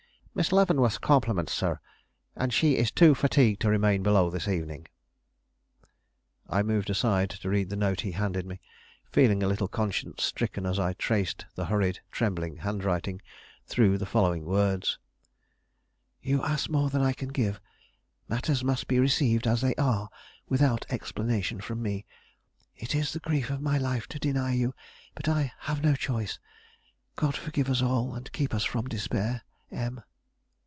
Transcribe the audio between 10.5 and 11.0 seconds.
as I